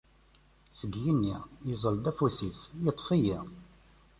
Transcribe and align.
Seg 0.79 0.91
yigenni, 0.95 1.35
iẓẓel-d 1.71 2.05
afus-is, 2.11 2.59
iṭṭef-iyi. 2.89 3.37